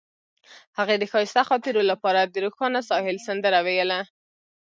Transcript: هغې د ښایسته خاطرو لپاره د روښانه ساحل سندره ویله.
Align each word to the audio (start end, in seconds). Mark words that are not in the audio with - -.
هغې 0.77 0.95
د 0.99 1.03
ښایسته 1.11 1.41
خاطرو 1.49 1.81
لپاره 1.91 2.21
د 2.23 2.35
روښانه 2.45 2.79
ساحل 2.89 3.17
سندره 3.27 3.59
ویله. 3.65 3.99